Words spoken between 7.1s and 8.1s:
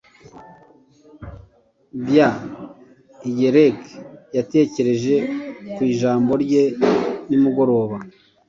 nimugoroba